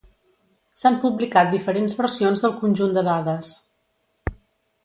S'han 0.83 0.97
publicat 1.03 1.51
diferents 1.51 1.95
versions 2.01 2.43
del 2.47 2.57
conjunt 2.65 2.97
de 2.99 3.07
dades. 3.13 3.53